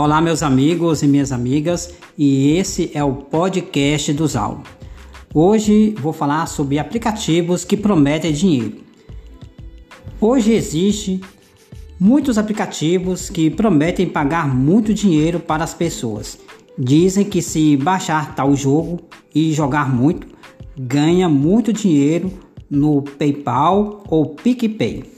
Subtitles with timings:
[0.00, 4.62] Olá, meus amigos e minhas amigas, e esse é o podcast do Zal.
[5.34, 8.76] Hoje vou falar sobre aplicativos que prometem dinheiro.
[10.20, 11.20] Hoje existe
[11.98, 16.38] muitos aplicativos que prometem pagar muito dinheiro para as pessoas.
[16.78, 19.00] Dizem que se baixar tal jogo
[19.34, 20.28] e jogar muito,
[20.78, 22.30] ganha muito dinheiro
[22.70, 25.17] no PayPal ou PicPay.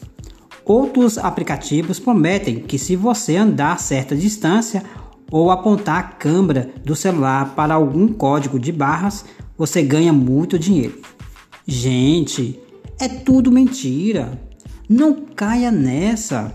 [0.64, 4.82] Outros aplicativos prometem que se você andar certa distância
[5.30, 9.24] ou apontar a câmera do celular para algum código de barras,
[9.56, 11.00] você ganha muito dinheiro.
[11.66, 12.58] Gente,
[12.98, 14.40] é tudo mentira.
[14.88, 16.52] Não caia nessa.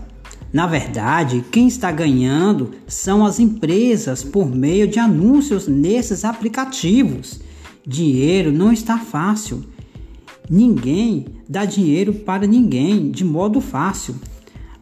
[0.52, 7.40] Na verdade, quem está ganhando são as empresas por meio de anúncios nesses aplicativos.
[7.86, 9.64] Dinheiro não está fácil.
[10.48, 14.14] Ninguém dá dinheiro para ninguém de modo fácil,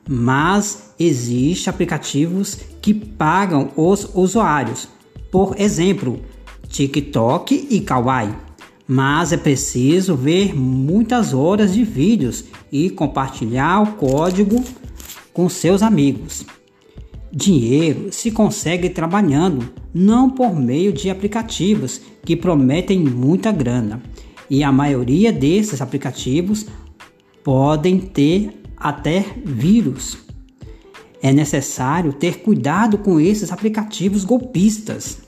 [0.09, 4.89] mas existem aplicativos que pagam os usuários.
[5.31, 6.21] Por exemplo,
[6.69, 8.35] TikTok e Kawaii.
[8.87, 14.63] Mas é preciso ver muitas horas de vídeos e compartilhar o código
[15.33, 16.45] com seus amigos.
[17.33, 24.03] Dinheiro se consegue trabalhando, não por meio de aplicativos que prometem muita grana
[24.49, 26.67] e a maioria desses aplicativos
[27.43, 30.19] podem ter até vírus.
[31.23, 35.23] É necessário ter cuidado com esses aplicativos golpistas.